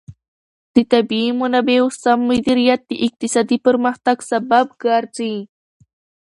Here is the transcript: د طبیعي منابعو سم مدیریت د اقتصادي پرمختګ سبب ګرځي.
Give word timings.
د 0.75 0.77
طبیعي 0.91 1.29
منابعو 1.41 1.87
سم 2.01 2.19
مدیریت 2.31 2.81
د 2.87 2.91
اقتصادي 3.07 3.57
پرمختګ 3.67 4.17
سبب 4.31 4.65
ګرځي. 4.83 5.35